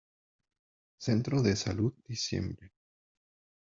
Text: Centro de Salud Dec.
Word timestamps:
Centro 1.05 1.43
de 1.43 1.55
Salud 1.55 1.93
Dec. 2.07 2.73